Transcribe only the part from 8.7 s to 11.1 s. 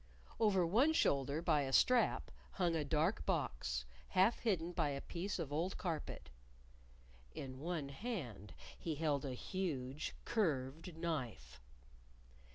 he held a huge, curved